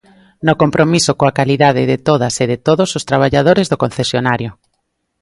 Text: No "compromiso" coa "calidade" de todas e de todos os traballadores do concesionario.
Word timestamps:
No 0.45 0.53
"compromiso" 0.61 1.11
coa 1.19 1.35
"calidade" 1.39 1.83
de 1.91 1.97
todas 2.07 2.35
e 2.43 2.45
de 2.51 2.57
todos 2.67 2.89
os 2.97 3.03
traballadores 3.09 3.67
do 3.71 3.81
concesionario. 3.83 4.51